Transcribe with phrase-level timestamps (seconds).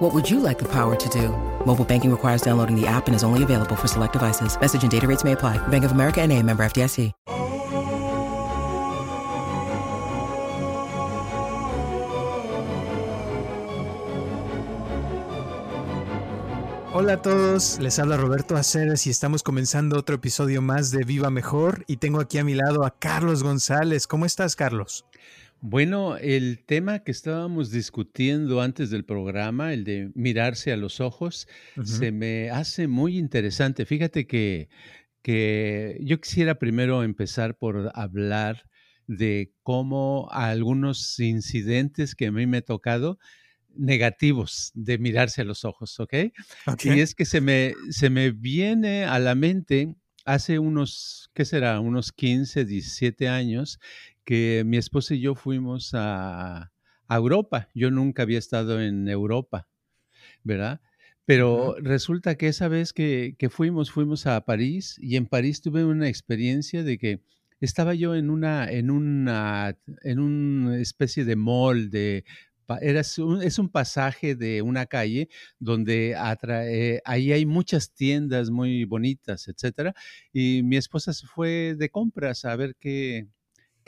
[0.00, 1.28] What would you like the power to do?
[1.66, 4.58] Mobile banking requires downloading the app and is only available for select devices.
[4.58, 5.58] Message and data rates may apply.
[5.68, 7.12] Bank of America and a member FDIC.
[16.92, 21.30] Hola a todos, les habla Roberto Aceres y estamos comenzando otro episodio más de Viva
[21.30, 24.06] Mejor y tengo aquí a mi lado a Carlos González.
[24.06, 25.04] ¿Cómo estás, Carlos?
[25.62, 31.48] Bueno, el tema que estábamos discutiendo antes del programa, el de mirarse a los ojos,
[31.84, 33.84] se me hace muy interesante.
[33.84, 34.70] Fíjate que,
[35.22, 38.64] que yo quisiera primero empezar por hablar
[39.06, 43.18] de cómo algunos incidentes que a mí me ha tocado
[43.74, 46.14] negativos de mirarse a los ojos, ¿ok?
[46.84, 49.94] Y es que se me, se me viene a la mente
[50.24, 51.80] hace unos, ¿qué será?
[51.80, 53.78] Unos 15, 17 años
[54.30, 56.70] que mi esposa y yo fuimos a,
[57.08, 57.68] Europa.
[57.74, 59.66] Yo nunca había estado en Europa,
[60.44, 60.80] ¿verdad?
[61.24, 66.06] Pero resulta que esa vez que, fuimos, fuimos a París y en París tuve una
[66.06, 67.24] experiencia de que
[67.60, 72.24] estaba yo en una, en una, en una especie de mall de
[72.80, 75.28] era es un pasaje de una calle
[75.58, 79.92] donde atrae, ahí hay muchas tiendas muy bonitas, etcétera.
[80.32, 83.26] Y mi esposa se fue de compras a ver qué,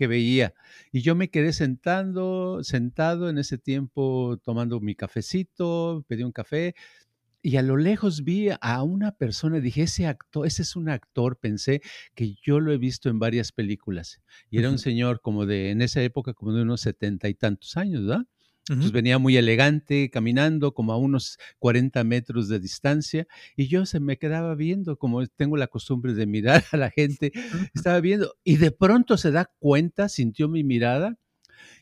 [0.02, 0.52] que veía.
[0.90, 6.74] Y yo me quedé sentando, sentado en ese tiempo tomando mi cafecito, pedí un café
[7.40, 11.38] y a lo lejos vi a una persona, dije, ese actor, ese es un actor,
[11.38, 11.82] pensé
[12.16, 14.20] que yo lo he visto en varias películas.
[14.50, 17.76] Y era un señor como de, en esa época, como de unos setenta y tantos
[17.76, 18.26] años, ¿verdad?
[18.68, 23.98] Entonces venía muy elegante, caminando como a unos 40 metros de distancia y yo se
[23.98, 27.32] me quedaba viendo, como tengo la costumbre de mirar a la gente,
[27.74, 31.18] estaba viendo y de pronto se da cuenta, sintió mi mirada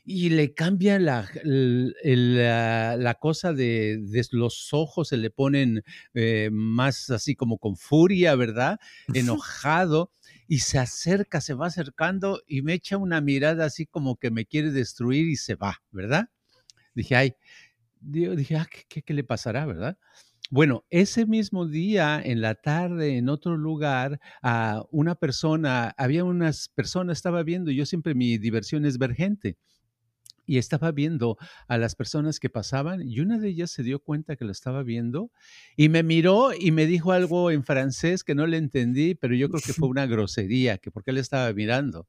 [0.05, 4.03] y le cambia la, la, cosa de,
[4.33, 8.79] los ojos, se le ponen eh, más así como con furia, ¿verdad?
[9.15, 10.11] Enojado
[10.49, 14.47] y se acerca, se va acercando y me echa una mirada así como que me
[14.47, 16.31] quiere destruir y se va, ¿verdad?
[17.01, 17.35] Dije, ay,
[17.99, 19.97] dije, ah, ¿qué, qué, le pasará, verdad?
[20.51, 26.69] Bueno, ese mismo día, en la tarde, en otro lugar, a una persona, había unas
[26.69, 29.57] personas, estaba viendo, yo siempre mi diversión es ver gente,
[30.45, 34.37] y estaba viendo a las personas que pasaban, y una de ellas se dio cuenta
[34.37, 35.31] que lo estaba viendo,
[35.75, 39.49] y me miró y me dijo algo en francés que no le entendí, pero yo
[39.49, 42.07] creo que fue una grosería, que porque le estaba mirando.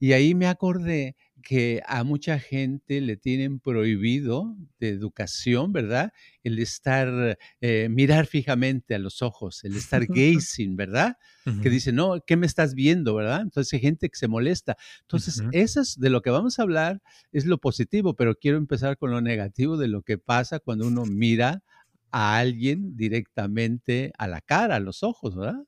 [0.00, 6.12] Y ahí me acordé que a mucha gente le tienen prohibido de educación, ¿verdad?
[6.42, 11.16] El estar, eh, mirar fijamente a los ojos, el estar gazing, ¿verdad?
[11.62, 13.40] Que dice, no, ¿qué me estás viendo, verdad?
[13.42, 14.76] Entonces hay gente que se molesta.
[15.02, 18.96] Entonces, eso es de lo que vamos a hablar, es lo positivo, pero quiero empezar
[18.96, 21.62] con lo negativo de lo que pasa cuando uno mira
[22.10, 25.64] a alguien directamente a la cara, a los ojos, ¿verdad?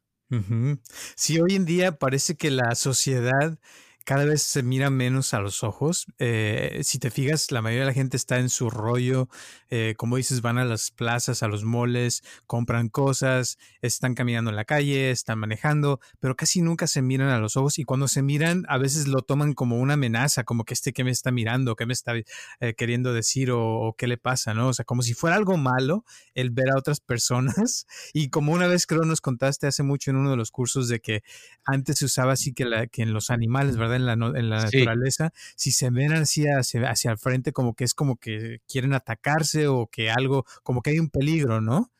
[1.14, 3.58] Sí, hoy en día parece que la sociedad
[4.04, 6.06] cada vez se mira menos a los ojos.
[6.18, 9.28] Eh, si te fijas, la mayoría de la gente está en su rollo.
[9.70, 14.56] Eh, como dices, van a las plazas, a los moles, compran cosas, están caminando en
[14.56, 18.22] la calle, están manejando, pero casi nunca se miran a los ojos y cuando se
[18.22, 21.76] miran a veces lo toman como una amenaza, como que este que me está mirando,
[21.76, 24.68] que me está eh, queriendo decir o, qué le pasa, ¿no?
[24.68, 27.86] O sea, como si fuera algo malo el ver a otras personas.
[28.14, 31.00] Y como una vez creo nos contaste hace mucho en uno de los cursos de
[31.00, 31.22] que
[31.64, 33.91] antes se usaba así que, la, que en los animales, ¿verdad?
[33.94, 37.94] En la, en la naturaleza, si se ven hacia, hacia el frente, como que es
[37.94, 41.92] como que quieren atacarse o que algo, como que hay un peligro, ¿no?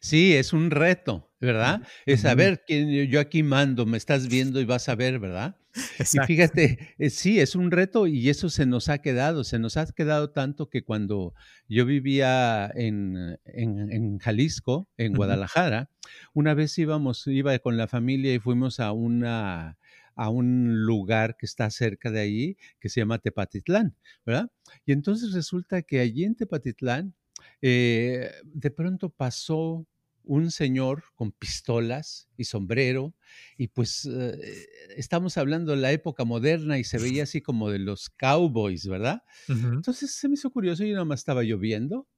[0.00, 1.82] Sí, es un reto, ¿verdad?
[2.06, 5.56] Es saber que yo aquí mando, me estás viendo y vas a ver, ¿verdad?
[5.98, 9.76] Y fíjate, eh, sí, es un reto y eso se nos ha quedado, se nos
[9.76, 11.34] ha quedado tanto que cuando
[11.68, 15.90] yo vivía en, en, Jalisco, en Guadalajara,
[16.32, 19.76] una vez íbamos, iba con la familia y fuimos a una
[20.16, 24.50] a un lugar que está cerca de ahí, que se llama Tepatitlán, ¿verdad?
[24.84, 27.14] Y entonces resulta que allí en Tepatitlán,
[27.62, 29.86] eh, de pronto pasó
[30.24, 33.14] un señor con pistolas y sombrero,
[33.56, 34.66] y pues eh,
[34.96, 39.22] estamos hablando de la época moderna y se veía así como de los cowboys, ¿verdad?
[39.46, 42.08] Entonces se me hizo curioso, y nada más estaba lloviendo,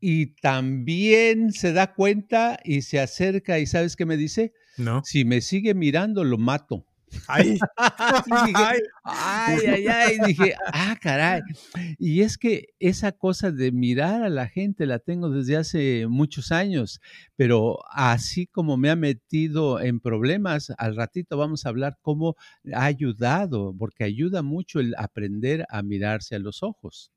[0.00, 4.52] y también se da cuenta y se acerca y ¿sabes qué me dice?
[4.76, 5.02] No.
[5.04, 6.87] Si me sigue mirando, lo mato.
[7.28, 7.58] Ay,
[9.04, 11.42] ay, ay, ay, dije, ah, caray.
[11.98, 16.52] Y es que esa cosa de mirar a la gente la tengo desde hace muchos
[16.52, 17.00] años,
[17.36, 22.36] pero así como me ha metido en problemas, al ratito vamos a hablar cómo
[22.72, 27.12] ha ayudado, porque ayuda mucho el aprender a mirarse a los ojos.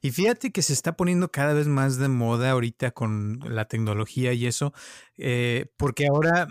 [0.00, 4.32] Y fíjate que se está poniendo cada vez más de moda ahorita con la tecnología
[4.32, 4.72] y eso,
[5.18, 6.48] eh, porque ahora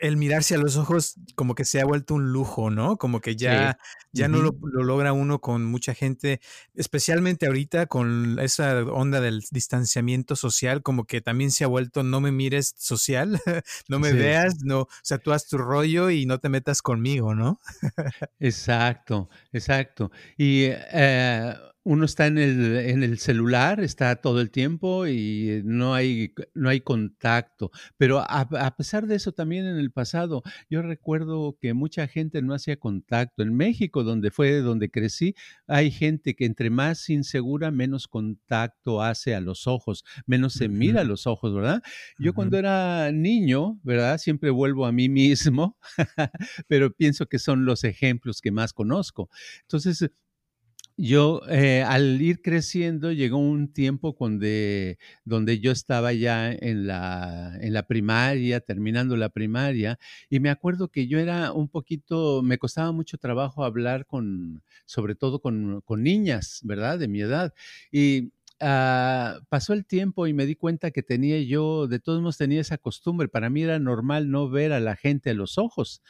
[0.00, 2.96] el mirarse a los ojos como que se ha vuelto un lujo, ¿no?
[2.96, 3.78] Como que ya,
[4.12, 6.40] ya no lo, logra uno con mucha gente,
[6.74, 12.20] especialmente ahorita con esa onda del distanciamiento social, como que también se ha vuelto no
[12.20, 13.40] me mires social,
[13.88, 17.34] no me veas, no, o sea, tú haz tu rollo y no te metas conmigo,
[17.34, 17.60] ¿no?
[18.38, 20.10] exacto, exacto.
[20.36, 21.54] Y eh,
[21.88, 26.68] uno está en el, en el, celular, está todo el tiempo y no hay, no
[26.68, 27.70] hay contacto.
[27.96, 32.52] Pero a, pesar de eso, también en el pasado, yo recuerdo que mucha gente no
[32.52, 33.42] hacía contacto.
[33.42, 35.34] En México, donde fue donde crecí,
[35.66, 41.00] hay gente que entre más insegura, menos contacto hace a los ojos, menos se mira
[41.00, 41.82] a los ojos, ¿verdad?
[42.18, 44.18] Yo cuando era niño, ¿verdad?
[44.18, 45.78] Siempre vuelvo a mí mismo,
[46.68, 49.30] pero pienso que son los ejemplos que más conozco.
[49.62, 50.10] Entonces,
[50.98, 57.56] yo, eh, al ir creciendo, llegó un tiempo donde, donde yo estaba ya en la,
[57.60, 59.98] en la primaria, terminando la primaria,
[60.28, 65.14] y me acuerdo que yo era un poquito, me costaba mucho trabajo hablar con, sobre
[65.14, 66.98] todo con, con niñas, ¿verdad?
[66.98, 67.54] De mi edad.
[67.92, 72.38] Y Ah, pasó el tiempo y me di cuenta que tenía yo, de todos modos
[72.38, 73.28] tenía esa costumbre.
[73.28, 76.02] Para mí era normal no ver a la gente a los ojos,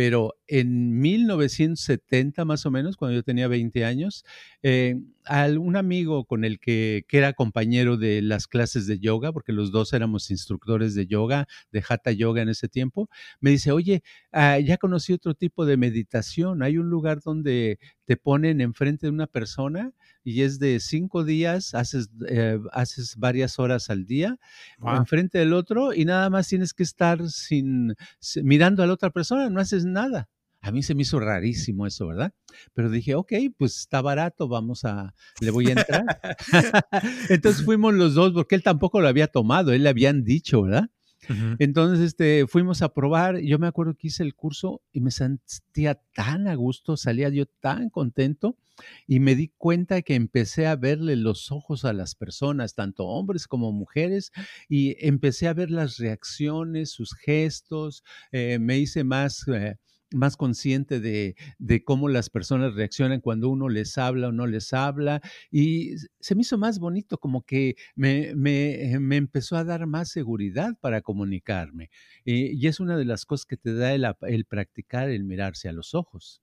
[0.00, 4.24] pero en 1970 más o menos, cuando yo tenía 20 años,
[4.62, 4.96] eh,
[5.58, 9.70] un amigo con el que, que, era compañero de las clases de yoga, porque los
[9.70, 13.10] dos éramos instructores de yoga, de hatha yoga en ese tiempo,
[13.40, 14.02] me dice, oye,
[14.32, 16.62] ah, ya conocí otro tipo de meditación.
[16.62, 19.92] Hay un lugar donde te ponen enfrente de una persona
[20.24, 24.38] y es de cinco días, haces, eh, haces varias horas al día
[24.82, 27.94] enfrente del otro y nada más tienes que estar sin,
[28.42, 29.89] mirando a la otra persona, no haces nada.
[30.62, 32.34] A mí se me hizo rarísimo eso, ¿verdad?
[32.74, 36.04] Pero dije, ok, pues está barato, vamos a, le voy a entrar.
[37.30, 40.90] Entonces fuimos los dos, porque él tampoco lo había tomado, él le habían dicho, ¿verdad?
[41.58, 43.38] Entonces, este, fuimos a probar.
[43.40, 47.46] Yo me acuerdo que hice el curso y me sentía tan a gusto, salía yo
[47.46, 48.56] tan contento
[49.06, 53.46] y me di cuenta que empecé a verle los ojos a las personas, tanto hombres
[53.46, 54.32] como mujeres,
[54.68, 59.46] y empecé a ver las reacciones, sus gestos, eh, me hice más...
[59.48, 59.76] Eh,
[60.12, 61.34] más consciente de,
[61.84, 65.20] cómo las personas reaccionan cuando uno les habla o no les habla.
[65.50, 70.76] Y se me hizo más bonito, como que me, me, empezó a dar más seguridad
[70.80, 71.90] para comunicarme.
[72.24, 75.72] Eh, y es una de las cosas que te da el practicar, el mirarse a
[75.72, 76.42] los ojos.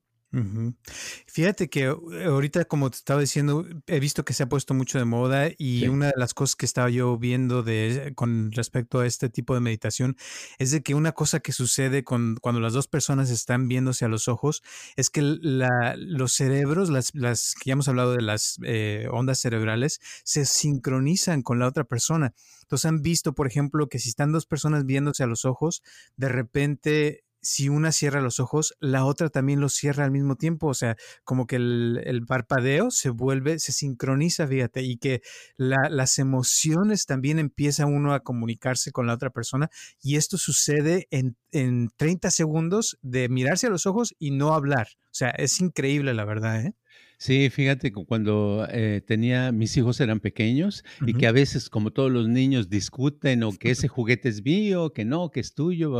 [1.25, 5.05] Fíjate que ahorita, como te estaba diciendo, he visto que se ha puesto mucho de
[5.05, 9.29] moda y una de las cosas que estaba yo viendo de, con respecto a este
[9.29, 10.17] tipo de meditación
[10.59, 14.09] es de que una cosa que sucede con, cuando las dos personas están viéndose a
[14.09, 14.63] los ojos
[14.97, 20.01] es que los cerebros, las, las, que ya hemos hablado de las eh, ondas cerebrales,
[20.23, 22.33] se sincronizan con la otra persona.
[22.63, 25.83] Entonces han visto, por ejemplo, que si están dos personas viéndose a los ojos,
[26.17, 30.67] de repente si una cierra los ojos, la otra también los cierra al mismo tiempo.
[30.67, 35.21] O sea, como que el, parpadeo se vuelve, se sincroniza, fíjate, y que
[35.55, 39.69] las emociones también empieza uno a comunicarse con la otra persona.
[40.01, 44.89] Y esto sucede en, en 30 segundos de mirarse a los ojos y no hablar.
[45.05, 46.75] O sea, es increíble, la verdad, ¿eh?
[47.19, 51.89] Sí, fíjate que cuando eh, tenía, mis hijos eran pequeños y que a veces, como
[51.89, 55.95] todos los niños, discuten o que ese juguete es mío, que no, que es tuyo,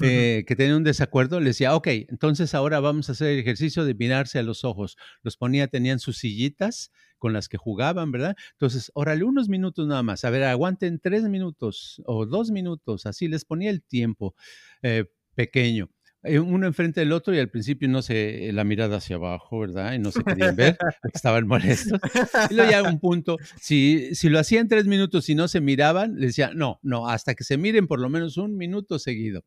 [0.00, 3.84] eh, que tenían un desacuerdo, les decía, ok, entonces ahora vamos a hacer el ejercicio
[3.84, 4.96] de mirarse a los ojos.
[5.22, 8.34] Los ponía, tenían sus sillitas con las que jugaban, ¿verdad?
[8.50, 10.24] Entonces, órale, unos minutos nada más.
[10.24, 14.34] A ver, aguanten tres minutos o dos minutos, así les ponía el tiempo
[14.82, 15.04] eh,
[15.36, 15.88] pequeño.
[16.24, 19.94] Eh, uno enfrente del otro y al principio no se, la mirada hacia abajo, ¿verdad?
[19.94, 20.78] Y no se querían ver,
[21.12, 22.00] estaban molestos.
[22.48, 26.14] Y luego ya un punto, si, si lo hacían tres minutos y no se miraban,
[26.14, 29.44] les decía, no, no, hasta que se miren por lo menos un minuto seguido.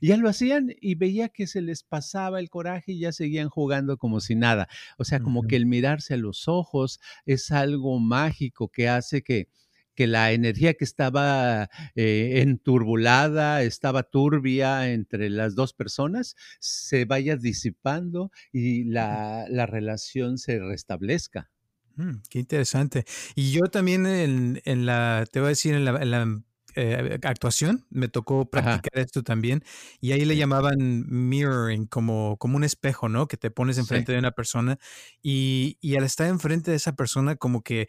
[0.00, 3.48] Y ya lo hacían y veía que se les pasaba el coraje y ya seguían
[3.48, 4.68] jugando como si nada.
[4.98, 9.48] O sea, como que el mirarse a los ojos es algo mágico que hace que
[9.98, 17.34] que la energía que estaba eh, enturbulada, estaba turbia entre las dos personas, se vaya
[17.34, 21.50] disipando y la, relación se restablezca.
[21.96, 23.06] Mm, qué interesante.
[23.34, 26.42] Y yo también en, la, te voy a decir, en la,
[26.76, 29.64] eh, actuación, me tocó practicar esto también,
[30.00, 33.26] y ahí le llamaban mirroring, como, como un espejo, ¿no?
[33.26, 34.78] Que te pones enfrente de una persona
[35.20, 37.88] y, y al estar enfrente de esa persona, como que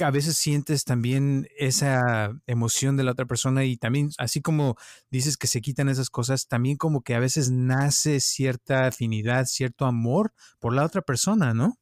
[0.00, 4.76] a veces sientes también esa emoción de la otra persona y también, así como
[5.10, 9.86] dices que se quitan esas cosas, también como que a veces nace cierta afinidad, cierto
[9.86, 11.78] amor por la otra persona, ¿no?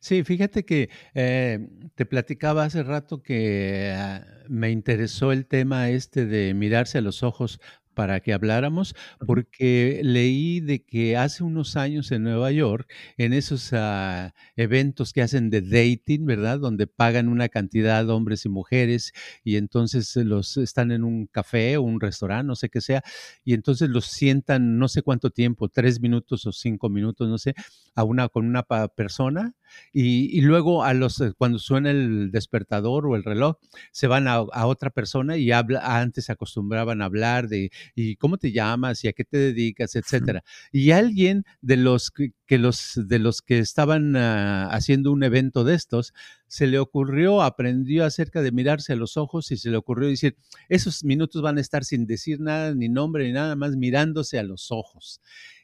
[0.00, 1.58] Sí, fíjate que eh,
[1.94, 7.22] te platicaba hace rato que ah, me interesó el tema este de mirarse a los
[7.22, 7.60] ojos
[7.94, 8.94] para que habláramos,
[9.26, 15.22] porque leí de que hace unos años en Nueva York, en esos ah, eventos que
[15.22, 16.58] hacen de dating, ¿verdad?
[16.58, 19.12] Donde pagan una cantidad de hombres y mujeres
[19.44, 23.02] y entonces los están en un café o un restaurante, no sé qué sea,
[23.44, 27.54] y entonces los sientan no sé cuánto tiempo, tres minutos o cinco minutos, no sé,
[27.94, 29.54] a una con una persona
[29.92, 33.56] y, luego a los cuando suena el despertador o el reloj
[33.92, 38.16] se van a, a otra persona y habla antes se acostumbraban a hablar de y
[38.16, 40.42] cómo te llamas y a qué te dedicas, etcétera.
[40.72, 45.74] Y alguien de los que, los de los que estaban ah, haciendo un evento de
[45.74, 46.12] estos
[46.46, 50.36] se le ocurrió, aprendió acerca de mirarse a los ojos y se le ocurrió decir,
[50.68, 54.42] esos minutos van a estar sin decir nada, ni nombre, ni nada más, mirándose a
[54.42, 55.20] los ojos.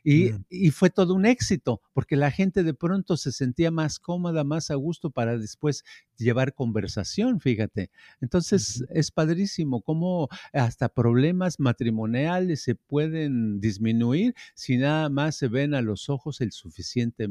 [0.09, 4.71] Y, fue todo un éxito, porque la gente de pronto se sentía más cómoda, más
[4.71, 5.83] a gusto para después
[6.17, 7.91] llevar conversación, fíjate.
[8.21, 15.75] Entonces es padrísimo cómo hasta problemas matrimoniales se pueden disminuir si nada más se ven
[15.75, 17.27] a los ojos el suficiente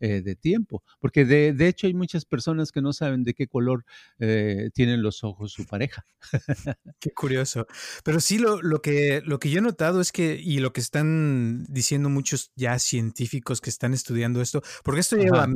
[0.00, 0.82] eh, de tiempo.
[1.00, 3.86] Porque de, de, hecho hay muchas personas que no saben de qué color
[4.18, 6.04] eh, tienen los ojos su pareja.
[7.00, 7.66] qué curioso.
[8.04, 10.82] Pero sí, lo, lo, que, lo que yo he notado es que, y lo que
[10.82, 15.46] están diciendo muchos ya científicos que están estudiando esto, porque esto lleva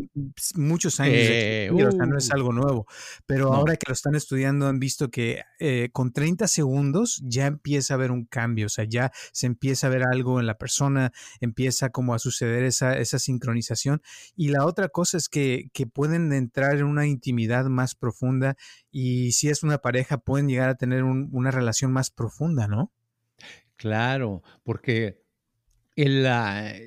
[0.54, 2.35] muchos años, eh, o sea, no es uh.
[2.35, 2.87] algo nuevo,
[3.26, 7.95] pero ahora que lo están estudiando han visto que eh, con 30 segundos ya empieza
[7.95, 11.12] a haber un cambio, o sea, ya se empieza a ver algo en la persona,
[11.40, 14.02] empieza como a suceder esa, esa sincronización.
[14.37, 18.57] Y la otra cosa es que, que pueden entrar en una intimidad más profunda
[18.92, 22.92] y si es una pareja pueden llegar a tener una relación más profunda, ¿no?
[23.76, 25.22] Claro, porque
[25.96, 26.26] el,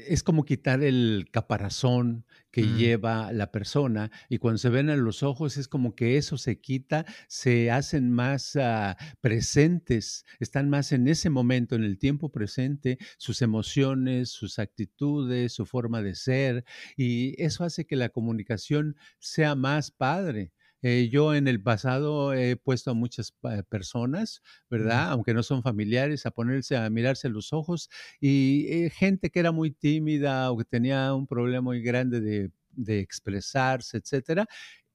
[0.08, 2.78] es como quitar el caparazón que mm.
[2.78, 6.60] lleva la persona y cuando se ven a los ojos es como que eso se
[6.60, 12.98] quita, se hacen más ah, presentes, están más en ese momento, en el tiempo presente,
[13.18, 19.56] sus emociones, sus actitudes, su forma de ser y eso hace que la comunicación sea
[19.56, 20.54] más padre.
[20.88, 23.34] Eh, yo en el pasado he puesto a muchas
[23.70, 25.10] personas, ¿verdad?
[25.10, 27.90] Aunque no son familiares, a ponerse a mirarse los ojos
[28.20, 32.52] y eh, gente que era muy tímida o que tenía un problema muy grande de,
[32.70, 34.46] de expresarse, etcétera,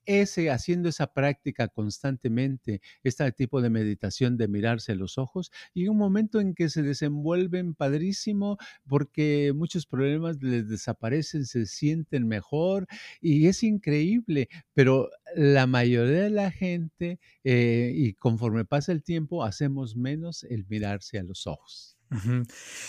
[0.06, 5.88] ese, haciendo esa práctica constantemente, este tipo de meditación de mirarse a los ojos, y
[5.88, 12.86] un momento en que se desenvuelven padrísimo porque muchos problemas les desaparecen, se sienten mejor
[13.20, 19.44] y es increíble, pero la mayoría de la gente, eh, y conforme pasa el tiempo,
[19.44, 21.96] hacemos menos el mirarse a los ojos.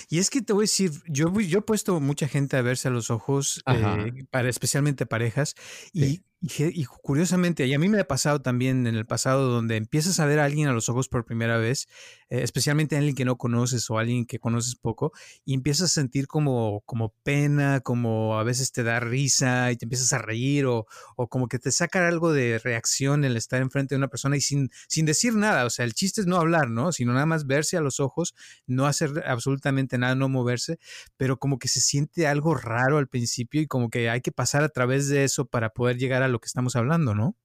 [0.10, 2.88] Y es que te voy a decir, yo, yo he puesto mucha gente a verse
[2.88, 5.53] a los ojos, eh, para, especialmente parejas,
[5.94, 10.19] y y, curiosamente, y a mí me ha pasado también en el pasado, donde empiezas
[10.19, 11.88] a ver a alguien a los ojos por primera vez,
[12.29, 15.12] eh, especialmente a alguien que no conoces o alguien que conoces poco,
[15.45, 19.86] y empiezas a sentir como, como pena, como a veces te da risa y te
[19.86, 23.93] empiezas a reír o, o como que te saca algo de reacción el estar enfrente
[23.93, 25.65] de una persona y sin, sin decir nada.
[25.65, 26.91] O sea, el chiste es no hablar, ¿no?
[26.91, 28.33] Sino nada más verse a los ojos,
[28.65, 30.79] no hacer absolutamente nada, no moverse,
[31.17, 34.63] pero como que se siente algo raro al principio y como que hay que pasar
[34.63, 37.38] a través de eso para poder llegar a lo que estamos hablando, ¿no?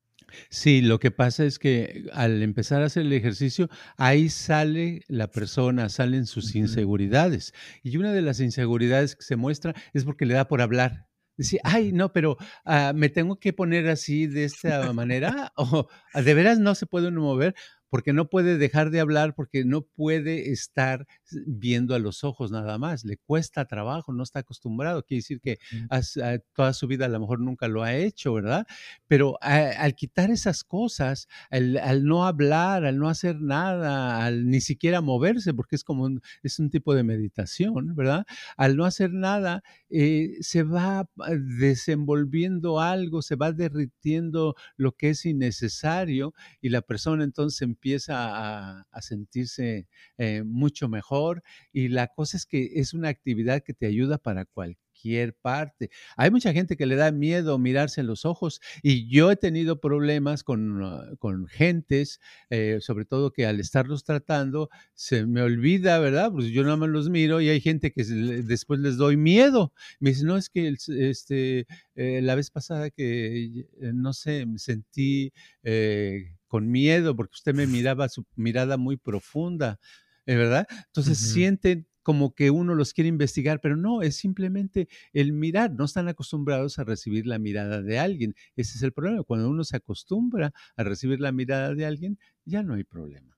[0.50, 5.30] Sí, lo que pasa es que al empezar a hacer el ejercicio, ahí sale la
[5.30, 7.52] persona, salen sus inseguridades.
[7.82, 11.06] Y una de las inseguridades que se muestra es porque le da por hablar.
[11.38, 16.34] Dice, ay, no, pero ah, me tengo que poner así de esta manera, o de
[16.34, 17.54] veras no se puede uno mover
[17.88, 21.06] porque no puede dejar de hablar, porque no puede estar
[21.46, 25.58] viendo a los ojos nada más, le cuesta trabajo, no está acostumbrado, quiere decir que
[25.90, 26.00] ah,
[26.54, 28.66] toda su vida a lo mejor nunca lo ha hecho, ¿verdad?
[29.06, 35.00] Pero al quitar esas cosas, al, no hablar, al no hacer nada, al ni siquiera
[35.00, 38.24] moverse, porque es como un, es un tipo de meditación, ¿verdad?
[38.56, 41.08] Al no hacer nada, eh, se va
[41.58, 49.02] desenvolviendo algo, se va derritiendo lo que es innecesario y la persona entonces empieza a,
[49.02, 49.86] sentirse
[50.18, 51.42] eh, mucho mejor
[51.72, 55.90] y la cosa es que es una actividad que te ayuda para cualquier parte.
[56.16, 59.78] Hay mucha gente que le da miedo mirarse en los ojos y yo he tenido
[59.80, 62.18] problemas con, ah, con gentes,
[62.50, 66.32] eh, sobre todo que al estarlos tratando se me olvida, ¿verdad?
[66.32, 69.72] Pues yo nada más los miro y hay gente que después les doy miedo.
[70.00, 75.32] Me dice, no, es que este, eh, la vez pasada que, no sé, me sentí
[76.46, 79.78] con miedo porque usted me miraba su mirada muy profunda.
[80.34, 80.66] ¿verdad?
[80.86, 85.72] Entonces sienten como que uno los quiere investigar, pero no, es simplemente el mirar.
[85.72, 88.34] No están acostumbrados a recibir la mirada de alguien.
[88.54, 89.22] Ese es el problema.
[89.24, 93.36] Cuando uno se acostumbra a recibir la mirada de alguien, ya no hay problema.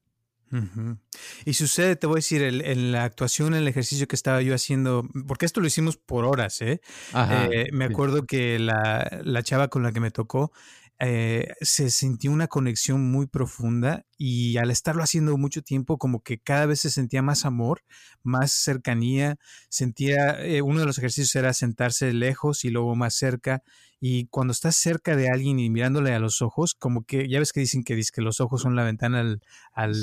[1.44, 4.54] Y sucede, te voy a decir, en la actuación, en el ejercicio que estaba yo
[4.54, 6.80] haciendo, porque esto lo hicimos por horas, ¿eh?
[7.14, 10.52] eh me acuerdo que la, la, chava con la que me tocó,
[11.00, 16.38] eh, se sintió una conexión muy profunda y al estarlo haciendo mucho tiempo como que
[16.38, 17.82] cada vez se sentía más amor,
[18.22, 19.36] más cercanía,
[19.68, 23.62] sentía, eh, uno de los ejercicios era sentarse lejos y luego más cerca
[24.00, 27.52] y cuando estás cerca de alguien y mirándole a los ojos, como que ya ves
[27.52, 29.40] que dicen que, que los ojos son la ventana al,
[29.72, 29.94] al,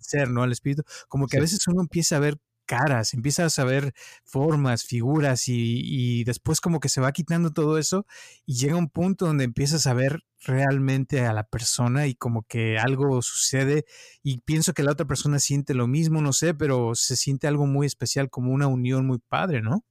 [0.00, 0.42] ser, ¿no?
[0.42, 2.38] Al espíritu, como que a veces uno empieza a ver
[2.72, 3.92] caras, empiezas a ver
[4.24, 8.06] formas, figuras y, después como que se va quitando todo eso
[8.46, 12.78] y llega un punto donde empiezas a ver realmente a la persona y como que
[12.78, 13.84] algo sucede
[14.22, 17.66] y pienso que la otra persona siente lo mismo, no sé, pero se siente algo
[17.66, 19.84] muy especial, como una unión muy padre, ¿no?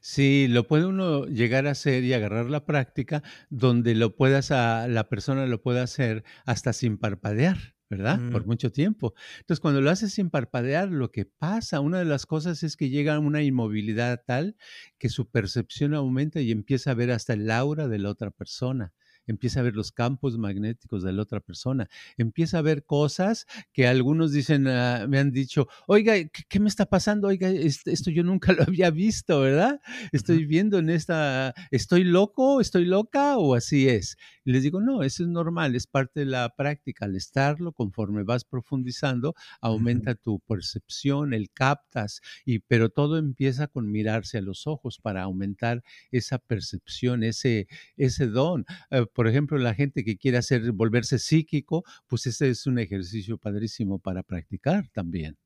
[0.00, 4.86] Sí, lo puede uno llegar a hacer y agarrar la práctica donde lo puedas a,
[4.86, 7.73] la persona lo pueda hacer hasta sin parpadear.
[7.90, 8.20] ¿Verdad?
[8.30, 8.46] Por mm.
[8.46, 9.14] mucho tiempo.
[9.40, 12.90] Entonces, cuando lo haces sin parpadear, lo que pasa, una de las cosas es que
[12.90, 14.56] llega a una inmovilidad tal
[14.98, 18.92] que su percepción aumenta y empieza a ver hasta el aura de la otra persona
[19.26, 23.86] empieza a ver los campos magnéticos de la otra persona, empieza a ver cosas que
[23.86, 26.14] algunos dicen, ah, me han dicho, oiga,
[26.48, 27.28] ¿qué, me está pasando?
[27.28, 29.80] Oiga, esto yo nunca lo había visto, ¿verdad?
[30.12, 32.60] Estoy viendo en esta, ¿estoy loco?
[32.60, 33.38] ¿Estoy loca?
[33.38, 34.16] ¿O así es?
[34.44, 37.06] Y les digo, no, eso es normal, es parte de la práctica.
[37.06, 43.90] Al estarlo, conforme vas profundizando, aumenta tu percepción, el captas, y, pero todo empieza con
[43.90, 48.64] mirarse a los ojos para aumentar esa percepción, ese, ese don.
[48.90, 53.38] Eh, por ejemplo, la gente que quiere hacer, volverse psíquico, pues ese es un ejercicio
[53.38, 55.36] padrísimo para practicar también.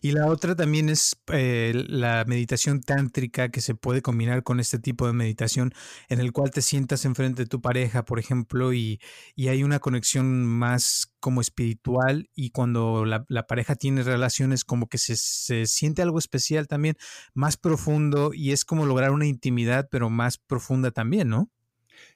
[0.00, 4.78] Y la otra también es eh, la meditación tántrica que se puede combinar con este
[4.78, 5.72] tipo de meditación
[6.08, 9.00] en el cual te sientas enfrente de tu pareja, por ejemplo, y,
[9.48, 15.16] hay una conexión más como espiritual y cuando la, pareja tiene relaciones como que se,
[15.16, 16.96] se, siente algo especial también,
[17.34, 21.50] más profundo y es como lograr una intimidad pero más profunda también, ¿no?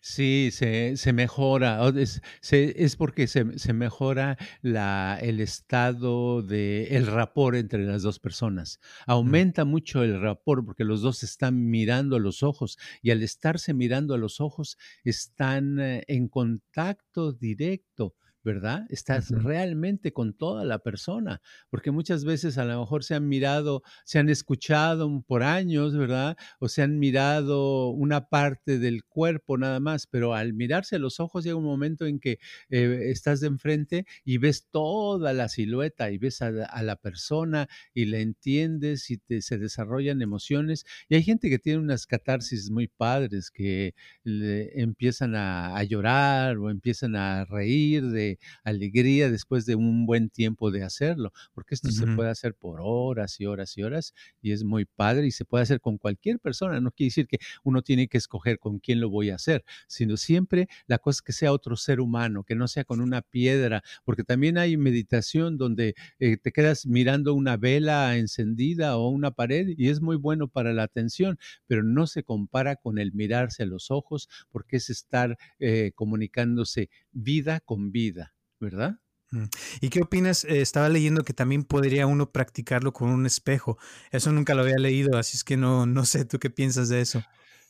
[0.00, 7.06] Sí, se, se mejora, es, es porque se, se mejora la, el estado de el
[7.06, 8.80] rapport entre las dos personas.
[9.06, 13.74] Aumenta mucho el rapport porque los dos están mirando a los ojos y al estarse
[13.74, 18.86] mirando a los ojos están eh, en contacto directo ¿verdad?
[18.88, 23.82] Estás realmente con toda la persona, porque muchas veces a lo mejor se han mirado,
[24.04, 26.36] se han escuchado por años, ¿verdad?
[26.58, 31.20] O se han mirado una parte del cuerpo nada más, pero al mirarse a los
[31.20, 36.10] ojos llega un momento en que eh, estás de enfrente y ves toda la silueta
[36.10, 40.84] y ves a, la persona y la entiendes y te, se desarrollan emociones.
[41.08, 47.16] Y hay gente que tiene unas catarsis muy padres, que empiezan a llorar o empiezan
[47.16, 48.31] a reír de
[48.64, 53.40] alegría después de un buen tiempo de hacerlo, porque esto se puede hacer por horas
[53.40, 56.80] y horas y horas y es muy padre y se puede hacer con cualquier persona.
[56.80, 60.16] No quiere decir que uno tiene que escoger con quién lo voy a hacer, sino
[60.16, 63.82] siempre la cosa es que sea otro ser humano, que no sea con una piedra,
[64.04, 69.68] porque también hay meditación donde eh, te quedas mirando una vela encendida o una pared
[69.76, 73.66] y es muy bueno para la atención, pero no se compara con el mirarse a
[73.66, 78.21] los ojos porque es estar eh, comunicándose vida con vida.
[78.62, 79.00] ¿Verdad?
[79.32, 79.44] Mm.
[79.80, 80.44] ¿Y qué opinas?
[80.44, 83.76] Eh, estaba leyendo que también podría uno practicarlo con un espejo.
[84.10, 87.00] Eso nunca lo había leído, así es que no, no sé, ¿tú qué piensas de
[87.00, 87.22] eso?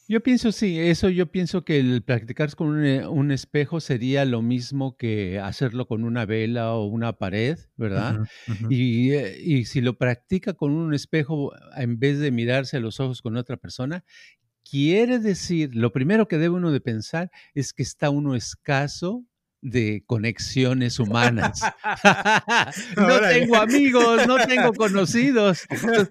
[0.09, 4.43] Yo pienso, sí, eso yo pienso que el practicar con un, eh, espejo sería lo
[4.43, 8.19] mismo que hacerlo con una vela o una pared, ¿verdad?
[8.69, 13.01] Y, eh, y, si lo practica con un espejo en vez de mirarse a los
[13.01, 14.05] ojos con otra persona,
[14.69, 19.25] quiere decir, lo primero que debe uno de pensar es que está uno escaso
[19.63, 21.63] de conexiones humanas.
[22.97, 25.67] no tengo amigos, no tengo conocidos.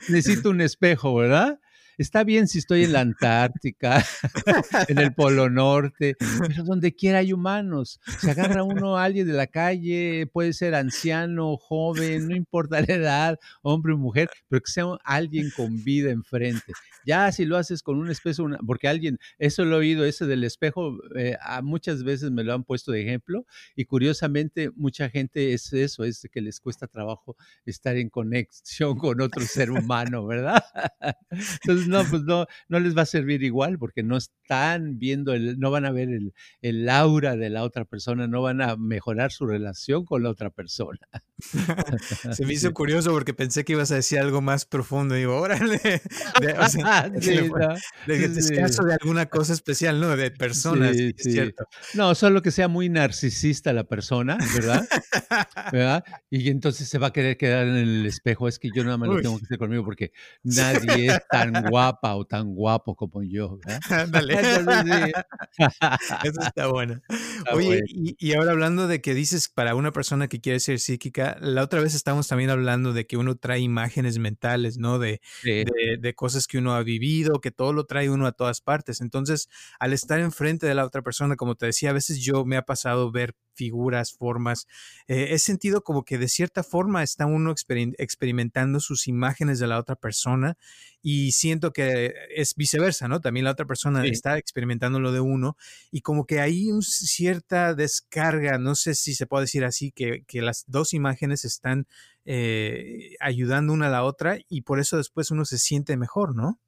[0.08, 1.60] necesito un espejo, ¿verdad?
[2.02, 4.04] Está bien si estoy en la Antártica,
[4.88, 8.00] en el Polo Norte, pero donde quiera hay humanos.
[8.20, 12.94] Se agarra uno a alguien de la calle, puede ser anciano, joven, no importa la
[12.94, 16.74] edad, hombre o mujer, pero que sea alguien con vida enfrente.
[17.06, 20.44] Ya si lo haces con un espejo, porque alguien, eso lo he oído, ese del
[20.44, 25.74] espejo, eh, muchas veces me lo han puesto de ejemplo y curiosamente mucha gente es
[25.74, 27.36] eso, es que les cuesta trabajo
[27.66, 30.64] estar en conexión con otro ser humano, ¿verdad?
[31.32, 35.60] Entonces, no, pues no, no les va a servir igual porque no están viendo, el,
[35.60, 39.32] no van a ver el, el aura de la otra persona, no van a mejorar
[39.32, 41.00] su relación con la otra persona.
[42.32, 45.16] Se me hizo curioso porque pensé que ibas a decir algo más profundo.
[45.16, 45.80] Digo, órale,
[46.42, 50.16] de, o sea, de, caso de alguna cosa especial, ¿no?
[50.16, 51.66] De personas, sí, es cierto.
[51.94, 54.88] No, solo que sea muy narcisista la persona, ¿verdad?
[55.72, 56.04] ¿verdad?
[56.30, 58.48] Y entonces se va a querer quedar en el espejo.
[58.48, 60.12] Es que yo nada más lo tengo que hacer conmigo porque
[60.44, 63.60] nadie es tan guapa o tan guapo como yo.
[66.24, 67.02] Eso está bueno.
[67.54, 71.38] Oye, Y, y ahora hablando de que dices para una persona que quiere ser psíquica,
[71.41, 75.00] la otra vez estamos también hablando de que uno trae imágenes mentales, ¿no?
[75.00, 79.02] De, de, cosas que uno ha vivido, que todo lo trae uno a todas partes.
[79.02, 82.58] Entonces, al estar enfrente de la otra persona, como te decía, a veces yo me
[82.58, 84.67] ha pasado ver figuras, formas.
[85.08, 87.54] Eh, he sentido como que de cierta forma está uno
[87.98, 90.58] experimentando sus imágenes de la otra persona
[91.02, 93.22] y siento que es viceversa, ¿no?
[93.22, 95.58] También la otra persona está experimentando lo de uno
[95.92, 100.24] y como que hay una cierta descarga, no sé si se puede decir así, que,
[100.28, 101.88] que las dos imágenes están
[102.26, 106.60] eh, ayudando una a la otra y por eso después uno se siente mejor, ¿no?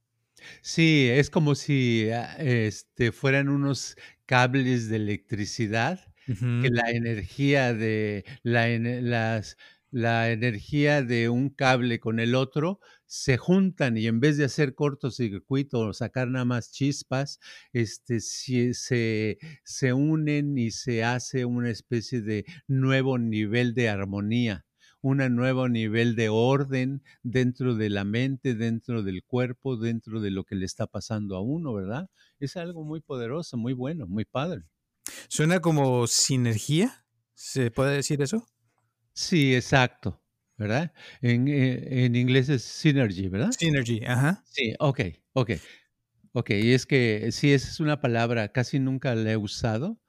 [0.61, 8.23] Sí, es como si ah, este, fueran unos cables de electricidad que la energía de
[8.43, 9.57] la, las,
[9.93, 14.73] la energía de un cable con el otro se juntan y en vez de hacer
[14.73, 17.39] cortocircuito o sacar nada más chispas,
[17.73, 24.65] este, si, se, se unen y se hace una especie de nuevo nivel de armonía
[25.01, 30.45] un nuevo nivel de orden dentro de la mente, dentro del cuerpo, dentro de lo
[30.45, 32.09] que le está pasando a uno, ¿verdad?
[32.39, 34.63] Es algo muy poderoso, muy bueno, muy padre.
[35.27, 38.47] Suena como sinergia, ¿se puede decir eso?
[39.15, 40.21] Sí, exacto,
[40.57, 40.91] ¿verdad?
[41.21, 43.51] En, eh, en inglés es synergy, ¿verdad?
[43.51, 44.43] Synergy, ajá.
[44.49, 45.01] Sí, ok,
[45.33, 45.51] ok.
[46.33, 49.99] Ok, y es que sí, esa es una palabra, casi nunca la he usado.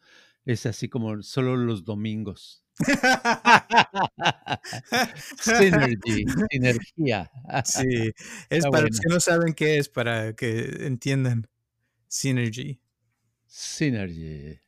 [0.47, 2.65] Es así como solo los domingos.
[5.41, 7.31] Synergy, sinergia.
[7.65, 8.13] Sí,
[8.51, 11.47] es para los que no saben qué es, para que entiendan.
[12.09, 12.81] Synergy.
[13.47, 14.59] Synergy.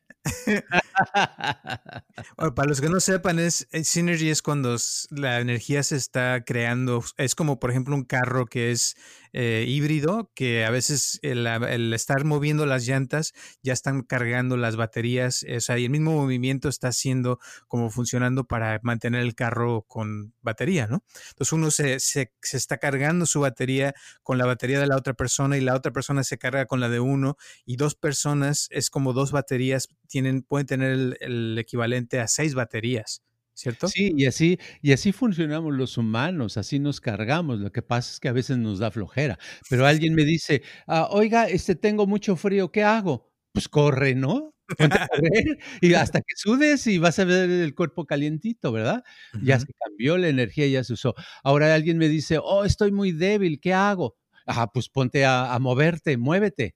[2.55, 4.75] Para los que no sepan, es eh, Synergy es cuando
[5.09, 7.03] la energía se está creando.
[7.17, 8.95] Es como, por ejemplo, un carro que es
[9.33, 15.45] eh, híbrido, que a veces el, estar moviendo las llantas ya están cargando las baterías.
[15.55, 20.33] O sea, y el mismo movimiento está haciendo como funcionando para mantener el carro con
[20.41, 21.03] batería, ¿no?
[21.29, 25.13] Entonces uno se, se, se está cargando su batería con la batería de la otra
[25.13, 28.89] persona y la otra persona se carga con la de uno y dos personas es
[28.89, 33.21] como dos baterías tienen, pueden tener el, equivalente a seis baterías.
[33.53, 33.87] ¿Cierto?
[33.87, 37.59] Sí, y así, y así funcionamos los humanos, así nos cargamos.
[37.59, 39.37] Lo que pasa es que a veces nos da flojera.
[39.69, 43.31] Pero alguien me dice, ah, oiga, este tengo mucho frío, ¿qué hago?
[43.51, 44.53] Pues corre, ¿no?
[45.81, 49.03] y hasta que sudes y vas a ver el cuerpo calientito, ¿verdad?
[49.41, 51.15] Ya se cambió la energía, ya se usó.
[51.43, 54.17] Ahora alguien me dice, oh, estoy muy débil, ¿qué hago?
[54.45, 56.75] Ah, pues ponte a moverte, muévete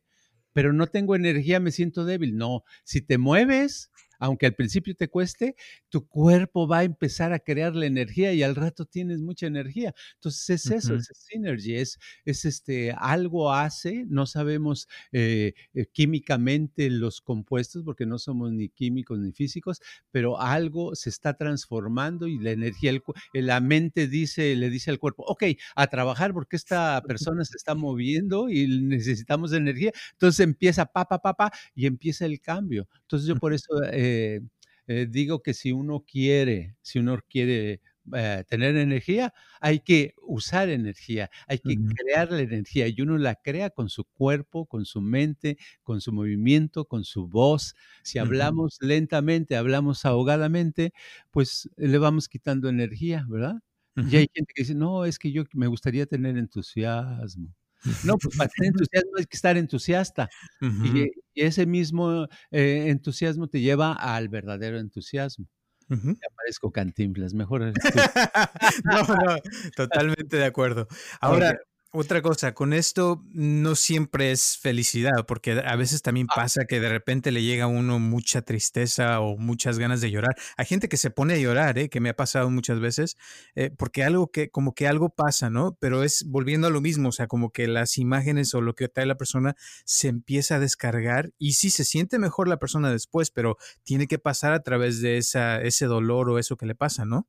[0.54, 2.36] pero no tengo energía, me siento débil.
[2.38, 5.56] No, si te mueves, aunque al principio te cueste,
[5.90, 9.96] tu cuerpo va a empezar a crear la energía y al rato tienes mucha energía.
[10.14, 16.92] Entonces es eso, es synergy, es, es este, algo hace, no sabemos eh, eh, químicamente
[16.92, 19.82] los compuestos porque no somos ni químicos ni físicos,
[20.12, 22.94] pero algo se está transformando y la energía,
[23.34, 27.74] la mente dice, le dice al cuerpo, ok, a trabajar porque esta persona se está
[27.74, 29.92] moviendo y necesitamos energía.
[30.12, 32.88] Entonces empieza pa, pa, pa, pa y empieza el cambio.
[33.02, 33.82] Entonces yo por eso...
[33.92, 34.42] Eh, eh,
[34.88, 37.82] eh, digo que si uno quiere, si uno quiere
[38.14, 43.36] eh, tener energía, hay que usar energía, hay que crear la energía y uno la
[43.36, 47.76] crea con su cuerpo, con su mente, con su movimiento, con su voz.
[48.04, 50.94] Si hablamos lentamente, hablamos ahogadamente,
[51.32, 53.56] pues le vamos quitando energía, ¿verdad?
[54.10, 57.54] Y hay gente que dice, no, es que yo me gustaría tener entusiasmo.
[58.04, 60.30] No, pues para tener entusiasmo hay que estar entusiasta.
[60.62, 65.48] y, ese mismo eh, entusiasmo te lleva al verdadero entusiasmo.
[65.90, 66.72] Uh -huh.
[66.72, 67.74] cantinflas, mejor.
[68.86, 69.38] no, no,
[69.76, 70.88] totalmente de acuerdo.
[71.20, 71.58] Ahora,
[71.94, 76.36] Otra cosa, con esto no siempre es felicidad, porque a veces también Ah.
[76.38, 80.34] pasa que de repente le llega a uno mucha tristeza o muchas ganas de llorar.
[80.56, 81.90] Hay gente que se pone a llorar, ¿eh?
[81.90, 83.18] que me ha pasado muchas veces,
[83.56, 85.76] eh, porque algo que, como que algo pasa, ¿no?
[85.82, 88.88] Pero es volviendo a lo mismo, o sea, como que las imágenes o lo que
[88.88, 93.32] trae la persona se empieza a descargar y sí se siente mejor la persona después,
[93.32, 97.04] pero tiene que pasar a través de esa, ese dolor o eso que le pasa,
[97.04, 97.28] ¿no?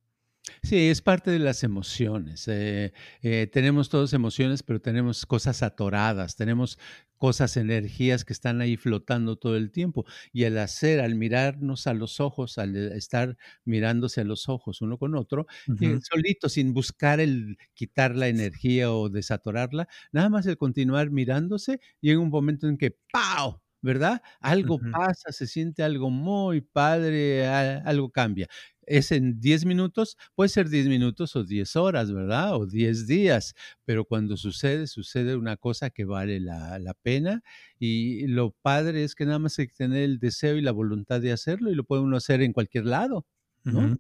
[0.63, 2.49] Sí, es parte de las emociones.
[2.49, 6.79] Eh, eh, tenemos todos emociones, pero tenemos cosas atoradas, tenemos
[7.17, 10.05] cosas, energías que están ahí flotando todo el tiempo.
[10.33, 14.81] Y al hacer, al mirarnos a los ojos, al eh, estar mirándose a los ojos
[14.83, 20.47] uno con otro, Ujú, solito, sin buscar el quitar la energía o desatorarla, nada más
[20.47, 23.61] el continuar mirándose, llega un momento en que ¡pau!
[23.85, 24.23] ¿Verdad?
[24.41, 28.47] Algo pasa, se siente algo muy padre, algo cambia
[28.87, 32.55] es en 10 minutos, puede ser 10 minutos o 10 horas, ¿verdad?
[32.57, 37.43] O 10 días, pero cuando sucede, sucede una cosa que vale la, la pena
[37.79, 41.21] y lo padre es que nada más hay que tener el deseo y la voluntad
[41.21, 43.27] de hacerlo y lo puede uno hacer en cualquier lado,
[43.65, 43.99] ¿no?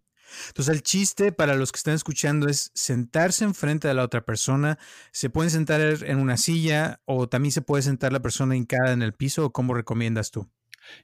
[0.49, 4.79] Entonces, el chiste para los que están escuchando es sentarse enfrente de la otra persona.
[5.12, 9.03] Se pueden sentar en una silla o también se puede sentar la persona hincada en
[9.03, 10.49] el piso o cómo recomiendas tú.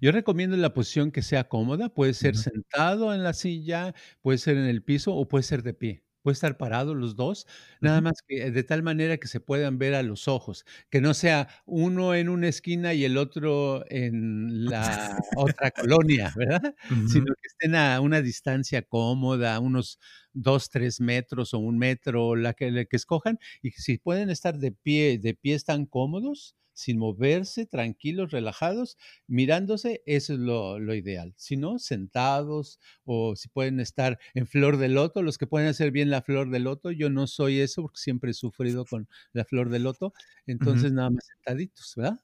[0.01, 4.39] Yo recomiendo la posición que sea cómoda, puede ser Ujú, sentado en la silla, puede
[4.39, 6.05] ser en el piso o puede ser de pie.
[6.23, 7.47] Puede estar parado los 2,
[7.81, 11.01] nada ujú, más que de tal manera que se puedan ver a los ojos, que
[11.01, 16.75] no sea uno en una esquina y el otro en la otra colonia, ¿verdad?
[17.05, 19.99] Sino que estén a una distancia cómoda, unos
[20.33, 24.29] 2, 3 metros o un metro, la que la que escojan, y que si pueden
[24.31, 30.79] estar de pie de pie están cómodos, sin moverse, tranquilos, relajados, mirándose, eso es lo,
[30.79, 31.35] lo ideal.
[31.37, 35.91] Si no, sentados o si pueden estar en flor de loto, los que pueden hacer
[35.91, 39.45] bien la flor de loto, yo no soy eso porque siempre he sufrido con la
[39.45, 40.13] flor de loto,
[40.47, 42.21] entonces nada más sentaditos, ¿verdad?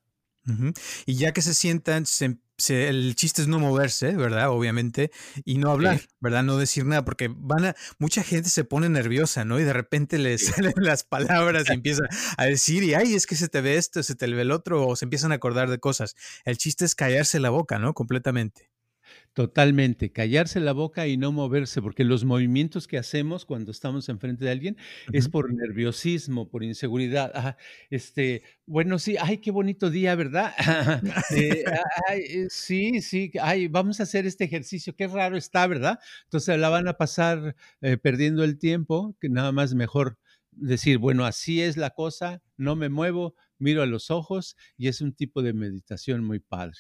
[1.07, 4.51] Y ya que se sientan, se- se- el chiste es no moverse, ¿verdad?
[4.51, 5.11] Obviamente,
[5.45, 6.43] y no hablar, Sí, ¿verdad?
[6.45, 9.59] No decir nada, porque van a, mucha gente se pone nerviosa, ¿no?
[9.59, 10.47] Y de repente le sí.
[10.53, 12.03] salen las palabras y empieza
[12.37, 14.87] a decir, y ay, es que se te ve esto, se te ve el otro,
[14.87, 16.15] o se empiezan a acordar de cosas.
[16.45, 17.95] El chiste es callarse la boca, ¿no?
[17.95, 18.71] Completamente.
[19.33, 24.45] Totalmente, callarse la boca y no moverse, porque los movimientos que hacemos cuando estamos enfrente
[24.45, 24.77] de alguien
[25.13, 27.57] es por nerviosismo, por inseguridad.
[27.91, 30.55] Este, bueno, sí, ay, qué bonito día, ¿verdad?
[31.35, 31.65] Eh,
[32.09, 35.99] ay, eh, sí, sí, ay, vamos a hacer este ejercicio, qué raro está, ¿verdad?
[36.25, 40.19] Entonces la van a pasar eh, perdiendo el tiempo, que nada más mejor
[40.53, 45.01] decir, bueno, así es la cosa, no me muevo, miro a los ojos y es
[45.01, 46.79] un tipo de meditación muy padre.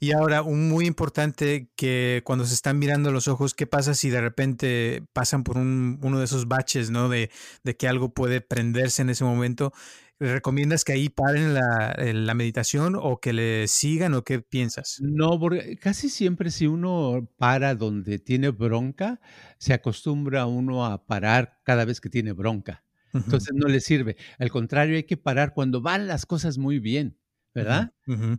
[0.00, 4.08] Y ahora, un muy importante que cuando se están mirando los ojos, ¿qué pasa si
[4.10, 7.08] de repente pasan por un, uno de esos baches, ¿no?
[7.08, 7.30] De,
[7.62, 9.72] de que algo puede prenderse en ese momento.
[10.18, 14.96] ¿Recomiendas que ahí paren la, eh, la meditación o que le sigan o qué piensas?
[15.00, 19.20] No, porque casi siempre si uno para donde tiene bronca,
[19.58, 22.82] se acostumbra uno a parar cada vez que tiene bronca.
[23.12, 24.16] Entonces no le sirve.
[24.38, 27.18] Al contrario, hay que parar cuando van las cosas muy bien,
[27.56, 27.92] ¿verdad?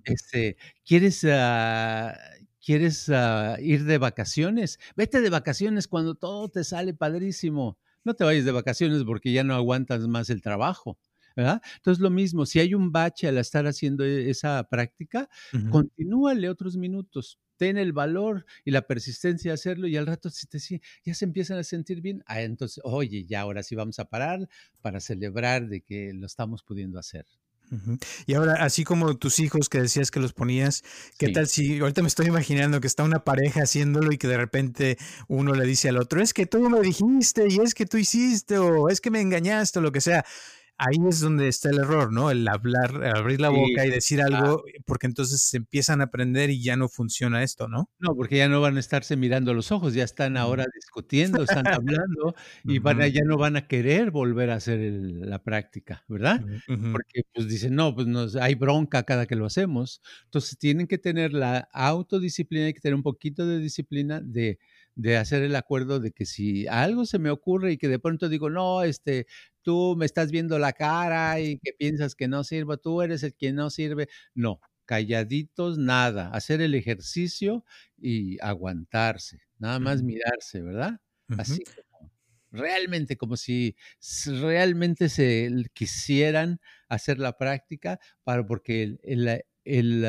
[0.06, 2.18] Este, ¿quieres, ah,
[2.66, 4.80] quieres, ah, ir de vacaciones?
[4.96, 7.78] Vete de vacaciones cuando todo te sale padrísimo.
[8.06, 11.00] No te vayas de vacaciones porque ya no aguantas más el trabajo,
[11.36, 11.62] ¿verdad?
[11.78, 15.30] Entonces, lo mismo, si hay un bache al estar haciendo e esa práctica,
[15.68, 17.40] continúale otros minutos.
[17.58, 20.60] Ten el valor y la persistencia de hacerlo, y al rato si te
[21.04, 24.48] ya se empiezan a sentir bien, ah, entonces, oye, ya ahora sí vamos a parar
[24.82, 27.26] para celebrar de que lo estamos pudiendo hacer.
[28.26, 30.84] Y ahora, así como tus hijos que decías que los ponías,
[31.18, 31.34] ¿qué Sí.
[31.34, 34.98] tal si ahorita me estoy imaginando que está una pareja haciéndolo y que de repente
[35.28, 38.58] uno le dice al otro, es que tú me dijiste y es que tú hiciste
[38.58, 40.26] o es que me engañaste o lo que sea?
[40.78, 42.30] Ahí es donde está el error, ¿no?
[42.32, 46.06] El hablar, abrir la Sí, boca y decir ah, algo, porque entonces se empiezan a
[46.06, 47.90] aprender y ya no funciona esto, ¿no?
[48.00, 51.72] no, porque ya no van a estarse mirando los ojos, ya están ahora discutiendo, están
[51.72, 52.36] hablando
[52.68, 56.46] y van a ya no van a querer volver a hacer el la práctica, ¿verdad?
[56.92, 60.02] Porque, pues, dicen: "No, pues, nos hay bronca cada que lo hacemos".
[60.26, 64.60] Entonces, tienen que tener la autodisciplina, hay que tener un poquito de disciplina de
[64.96, 68.30] de hacer el acuerdo de que si algo se me ocurre y que de pronto
[68.30, 69.26] digo: "No, este,
[69.68, 73.36] tú me estás viendo la cara y que piensas que no sirvo, tú eres el
[73.36, 74.08] que no sirve".
[74.34, 77.66] No, calladitos, nada, hacer el ejercicio
[77.98, 81.02] y aguantarse, nada más mirarse, ¿verdad?
[81.36, 82.12] Así como
[82.52, 83.76] realmente, como si
[84.26, 90.06] realmente se quisieran hacer la práctica para porque el el, el,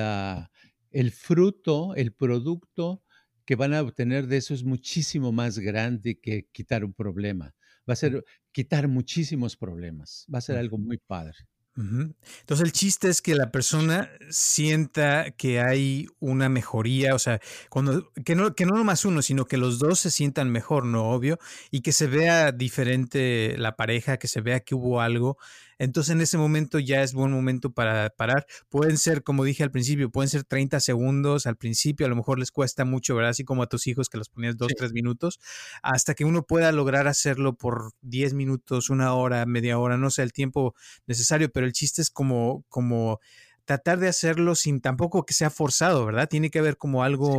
[0.90, 3.02] el fruto, el producto
[3.44, 7.54] que van a obtener de eso es muchísimo más grande que quitar un problema.
[7.88, 10.26] Va a ser quitar muchísimos problemas.
[10.32, 11.38] Va a ser algo muy padre.
[11.80, 18.12] Entonces el chiste es que la persona sienta que hay una mejoría, o sea, cuando,
[18.24, 21.38] que no, que no nomás uno, sino que los dos se sientan mejor, no obvio,
[21.70, 25.38] y que se vea diferente la pareja, que se vea que hubo algo
[25.78, 28.46] entonces en ese momento ya es buen momento para parar.
[28.68, 32.38] Pueden ser, como dije al principio, pueden ser 30 segundos al principio, a lo mejor
[32.38, 33.30] les cuesta mucho, ¿verdad?
[33.30, 35.38] Así como a tus hijos que los ponías dos, tres minutos,
[35.82, 40.22] hasta que uno pueda lograr hacerlo por 10 minutos, una hora, media hora, no sé
[40.22, 40.74] el tiempo
[41.06, 43.20] necesario, pero el chiste es como, como
[43.64, 46.28] tratar de hacerlo sin tampoco que sea forzado, ¿verdad?
[46.28, 47.38] Tiene que haber como algo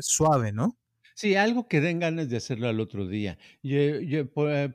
[0.00, 0.76] suave, ¿no?
[1.18, 3.38] Sí, algo que den ganas de hacerlo al otro día.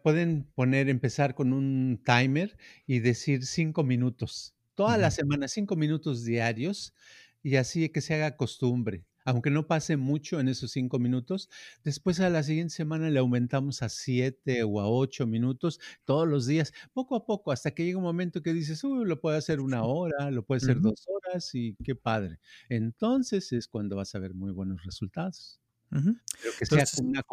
[0.04, 4.54] pueden poner, empezar con un timer y decir cinco minutos.
[4.76, 6.94] Toda la semana, cinco minutos diarios
[7.44, 9.06] y así que se haga costumbre.
[9.24, 11.50] Aunque no pase mucho en esos cinco minutos,
[11.86, 16.46] después a la siguiente semana le aumentamos a siete o a ocho minutos todos los
[16.46, 19.62] días, poco a poco, hasta que llega un momento que dices, uy, lo puedo hacer
[19.62, 22.40] una hora, lo puede hacer dos horas y qué padre.
[22.68, 25.63] Entonces es cuando vas a ver muy buenos resultados.
[25.90, 27.24] Pero que sea una,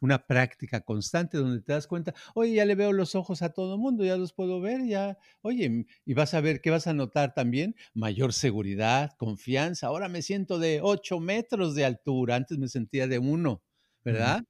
[0.00, 3.74] una práctica constante donde te das cuenta, oye, ya le veo los ojos a todo
[3.74, 6.92] el mundo, ya los puedo ver, ya, oye, y vas a ver, ¿qué vas a
[6.92, 7.74] notar también?
[7.94, 9.86] Mayor seguridad, confianza.
[9.86, 13.62] Ahora me siento de 8 metros de altura, antes me sentía de uno,
[14.04, 14.44] ¿verdad?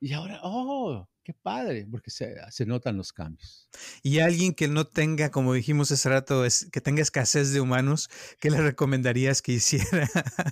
[0.00, 3.66] Y ahora, oh, Qué padre, porque se, se, notan los cambios.
[4.02, 8.10] Y alguien que no tenga, como dijimos hace rato, es, que tenga escasez de humanos,
[8.40, 10.06] ¿qué le recomendarías que hiciera?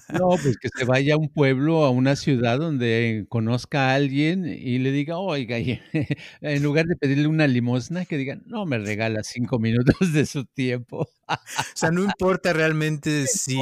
[0.09, 4.47] No, pues que se vaya a un pueblo, a una ciudad donde conozca a alguien
[4.47, 5.59] y le diga, oiga,
[6.41, 10.47] en lugar de pedirle una limosna, que diga, no me regala cinco minutos de su
[10.47, 11.07] tiempo.
[11.29, 11.37] O
[11.75, 13.59] sea, no importa realmente si,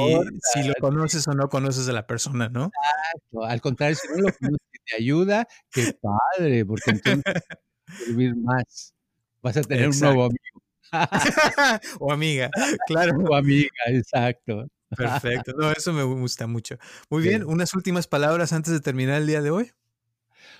[0.53, 2.71] si lo conoces o no conoces a la persona, ¿no?
[3.13, 3.43] Exacto.
[3.43, 7.43] Al contrario, si no lo conoces te ayuda, qué padre, porque entonces vas
[7.87, 8.93] a servir más.
[9.41, 10.61] Vas a tener un nuevo amigo.
[11.99, 12.49] o amiga,
[12.87, 13.17] claro.
[13.29, 14.67] O amiga, exacto.
[14.95, 15.53] Perfecto.
[15.57, 16.77] No, eso me gusta mucho.
[17.09, 19.71] Muy bien, unas últimas palabras antes de terminar el día de hoy.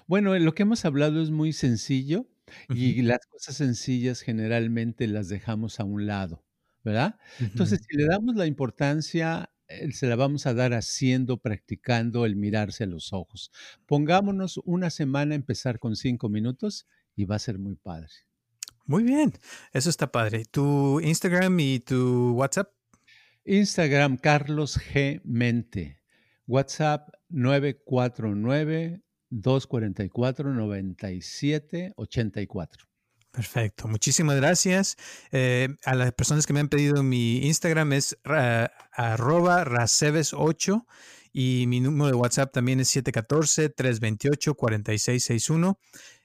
[0.08, 2.28] Bueno, lo que hemos hablado es muy sencillo
[2.70, 6.46] y las cosas sencillas generalmente las dejamos a un lado,
[6.84, 7.20] ¿verdad?
[7.40, 9.51] Entonces, si le damos la importancia
[9.92, 13.52] se la vamos a dar haciendo, practicando el mirarse a los ojos.
[13.86, 18.10] Pongámonos una semana a empezar con cinco minutos y va a ser muy padre.
[18.86, 19.34] Muy bien,
[19.74, 20.46] eso está padre.
[20.46, 22.72] ¿Tu Instagram y tu WhatsApp?
[23.46, 25.22] Instagram Carlos G.
[25.24, 26.00] Mente.
[26.48, 32.91] WhatsApp 949 244 9784.
[33.32, 34.98] Perfecto, muchísimas gracias.
[35.32, 38.18] Eh, a las personas que me han pedido mi Instagram es
[38.92, 40.86] arroba raceves8
[41.32, 45.78] y mi número de WhatsApp también es 714-328-4661.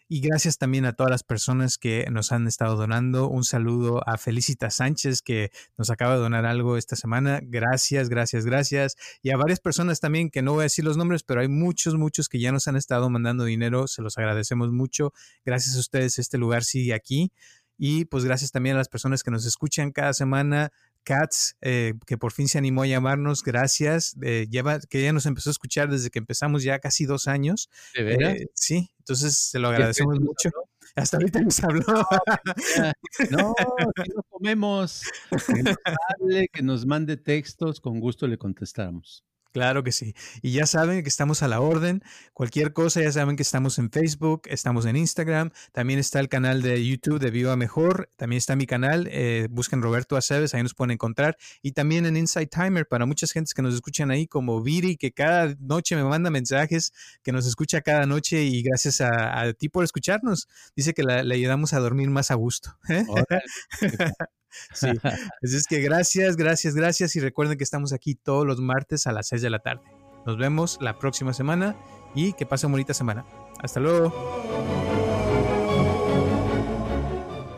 [0.08, 3.28] Y gracias también a todas las personas que nos han estado donando.
[3.28, 7.40] Un saludo a Felicita Sánchez que nos acaba de donar algo esta semana.
[7.42, 8.94] Gracias, gracias, gracias.
[9.20, 11.96] Y a varias personas también que no voy a decir los nombres, pero hay muchos,
[11.96, 13.88] muchos que ya nos han estado mandando dinero.
[13.88, 15.12] Se los agradecemos mucho.
[15.44, 17.32] Gracias a ustedes, este lugar sigue aquí.
[17.76, 20.70] Y pues gracias también a las personas que nos escuchan cada semana.
[21.06, 24.16] Katz, eh, que por fin se animó a llamarnos, gracias.
[24.22, 27.70] Eh, lleva, que ya nos empezó a escuchar desde que empezamos ya casi dos años.
[27.94, 28.32] ¿De verdad?
[28.32, 30.50] Eh, sí, entonces se lo agradecemos mucho.
[30.96, 31.84] Hasta ahorita nos habló.
[33.30, 33.54] No,
[33.96, 35.02] aquí no comemos.
[35.46, 39.24] Que nos hable, que nos mande textos, con gusto le contestamos.
[39.56, 40.14] Claro que sí.
[40.42, 42.02] Y ya saben que estamos a la orden.
[42.34, 45.50] Cualquier cosa, ya saben que estamos en Facebook, estamos en Instagram.
[45.72, 48.10] También está el canal de YouTube de Viva Mejor.
[48.16, 49.08] También está mi canal.
[49.10, 51.38] Eh, busquen Roberto Aceves, ahí nos pueden encontrar.
[51.62, 55.12] Y también en Inside Timer para muchas gentes que nos escuchan ahí, como Viri, que
[55.12, 56.92] cada noche me manda mensajes,
[57.22, 58.42] que nos escucha cada noche.
[58.42, 60.48] Y gracias a, ti por escucharnos.
[60.76, 62.76] Dice que le ayudamos a dormir más a gusto.
[62.90, 63.06] ¿eh?
[64.72, 64.88] Sí.
[65.02, 65.16] Así
[65.56, 67.16] es que gracias, gracias, gracias.
[67.16, 69.82] Y recuerden que estamos aquí todos los martes a las 6 de la tarde.
[70.26, 71.76] Nos vemos la próxima semana
[72.14, 73.24] y que pasen bonita semana.
[73.62, 74.95] Hasta luego.